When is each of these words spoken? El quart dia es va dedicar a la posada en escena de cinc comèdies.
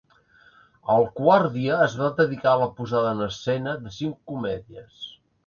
El 0.93 1.03
quart 1.19 1.49
dia 1.57 1.77
es 1.89 1.97
va 1.99 2.07
dedicar 2.21 2.55
a 2.55 2.59
la 2.63 2.69
posada 2.81 3.13
en 3.19 3.23
escena 3.27 3.77
de 3.85 3.95
cinc 4.01 4.19
comèdies. 4.35 5.07